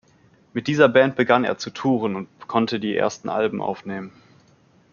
[0.53, 4.11] Mit dieser Band begann er zu touren und konnte die ersten Alben aufnehmen.